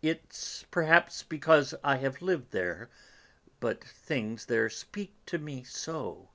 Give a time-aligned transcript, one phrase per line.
[0.00, 2.88] It's perhaps because I have lived there,
[3.58, 6.28] but things there speak to me so.